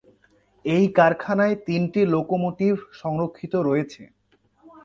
এই 0.65 0.85
কারখানায় 0.91 1.55
তিনটি 1.67 2.01
লোকোমোটিভ 2.05 2.73
সংরক্ষিত 3.01 3.53
রয়েছে। 3.67 4.03